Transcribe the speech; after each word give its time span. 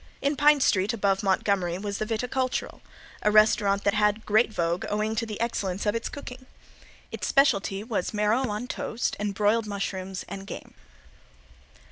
In 0.19 0.35
Pine 0.35 0.59
street 0.61 0.93
above 0.93 1.21
Montgomery 1.21 1.77
was 1.77 1.99
the 1.99 2.07
Viticultural, 2.07 2.81
a 3.21 3.29
restaurant 3.29 3.83
that 3.83 3.93
had 3.93 4.25
great 4.25 4.51
vogue 4.51 4.83
owing 4.89 5.15
to 5.15 5.27
the 5.27 5.39
excellence 5.39 5.85
of 5.85 5.93
its 5.93 6.09
cooking. 6.09 6.47
Its 7.11 7.27
specialty 7.27 7.83
was 7.83 8.11
marrow 8.11 8.49
on 8.49 8.65
toast 8.65 9.15
and 9.19 9.35
broiled 9.35 9.67
mushrooms, 9.67 10.25
and 10.27 10.47
game. 10.47 10.73